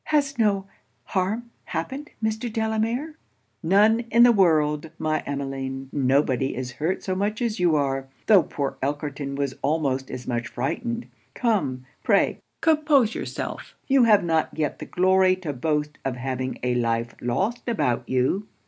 'Has 0.05 0.39
no 0.39 0.65
harm 1.03 1.51
happened, 1.65 2.09
Mr. 2.23 2.51
Delamere?' 2.51 3.17
'None 3.61 3.99
in 4.09 4.23
the 4.23 4.31
world, 4.31 4.89
my 4.97 5.19
Emmeline. 5.27 5.89
Nobody 5.93 6.55
is 6.55 6.71
hurt 6.71 7.03
so 7.03 7.13
much 7.13 7.39
as 7.39 7.59
you 7.59 7.75
are; 7.75 8.07
tho' 8.25 8.41
poor 8.41 8.77
Elkerton 8.81 9.35
was 9.35 9.53
almost 9.61 10.09
as 10.09 10.25
much 10.25 10.47
frightened. 10.47 11.05
Come, 11.35 11.85
pray 12.01 12.39
compose 12.61 13.13
yourself 13.13 13.75
you 13.87 14.05
have 14.05 14.23
not 14.23 14.49
yet 14.57 14.79
the 14.79 14.85
glory 14.87 15.35
to 15.35 15.53
boast 15.53 15.99
of 16.03 16.15
having 16.15 16.57
a 16.63 16.73
life 16.73 17.13
lost 17.21 17.69
about 17.69 18.09
you.' 18.09 18.47